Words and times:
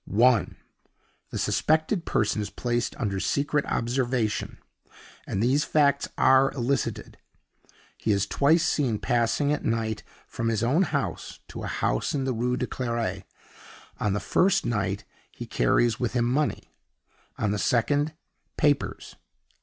(1.) 0.05 0.57
The 1.29 1.37
suspected 1.37 2.05
person 2.07 2.41
is 2.41 2.49
placed 2.49 2.95
under 2.97 3.19
secret 3.19 3.67
observation, 3.67 4.57
and 5.27 5.43
these 5.43 5.63
facts 5.63 6.07
are 6.17 6.49
elicited: 6.53 7.19
He 7.99 8.11
is 8.11 8.25
twice 8.25 8.63
seen 8.67 8.97
passing 8.97 9.53
at 9.53 9.63
night 9.63 10.01
from 10.25 10.47
his 10.47 10.63
own 10.63 10.81
house 10.89 11.41
to 11.49 11.61
a 11.61 11.67
house 11.67 12.15
in 12.15 12.23
the 12.23 12.33
Rue 12.33 12.57
de 12.57 12.65
Clery. 12.65 13.25
On 13.99 14.13
the 14.13 14.19
first 14.19 14.65
night 14.65 15.03
he 15.29 15.45
carries 15.45 15.99
with 15.99 16.13
him 16.13 16.25
money 16.25 16.73
on 17.37 17.51
the 17.51 17.59
second, 17.59 18.15
papers. 18.57 19.17